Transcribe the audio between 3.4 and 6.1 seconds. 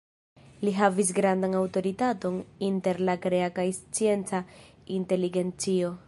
kaj scienca inteligencio.